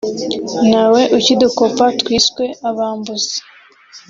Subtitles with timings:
[0.69, 3.37] Ntawe ukidukopa twiswe abambuzi